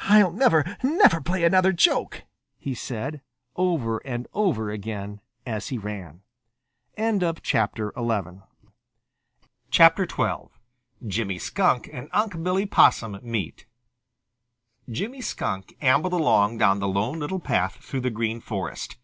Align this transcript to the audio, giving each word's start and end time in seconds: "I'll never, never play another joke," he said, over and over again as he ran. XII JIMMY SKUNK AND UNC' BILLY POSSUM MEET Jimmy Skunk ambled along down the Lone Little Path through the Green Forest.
"I'll 0.00 0.32
never, 0.32 0.76
never 0.82 1.18
play 1.18 1.44
another 1.44 1.72
joke," 1.72 2.24
he 2.58 2.74
said, 2.74 3.22
over 3.56 3.96
and 4.06 4.26
over 4.34 4.70
again 4.70 5.22
as 5.46 5.68
he 5.68 5.78
ran. 5.78 6.20
XII 6.98 7.20
JIMMY 7.20 8.40
SKUNK 11.38 11.88
AND 11.90 12.08
UNC' 12.12 12.42
BILLY 12.44 12.66
POSSUM 12.66 13.20
MEET 13.22 13.64
Jimmy 14.90 15.22
Skunk 15.22 15.74
ambled 15.80 16.12
along 16.12 16.58
down 16.58 16.78
the 16.80 16.86
Lone 16.86 17.18
Little 17.18 17.40
Path 17.40 17.76
through 17.76 18.00
the 18.00 18.10
Green 18.10 18.42
Forest. 18.42 18.98